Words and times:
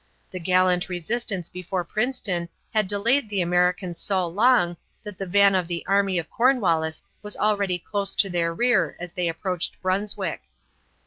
The 0.31 0.39
gallant 0.39 0.89
resistance 0.89 1.47
before 1.47 1.83
Princeton 1.83 2.49
had 2.73 2.87
delayed 2.87 3.29
the 3.29 3.39
Americans 3.43 3.99
so 3.99 4.25
long 4.25 4.75
that 5.03 5.19
the 5.19 5.27
van 5.27 5.53
of 5.53 5.67
the 5.67 5.85
army 5.85 6.17
of 6.17 6.27
Cornwallis 6.31 7.03
was 7.21 7.37
already 7.37 7.77
close 7.77 8.15
to 8.15 8.27
their 8.31 8.51
rear 8.51 8.97
as 8.99 9.11
they 9.13 9.27
approached 9.29 9.79
Brunswick. 9.79 10.41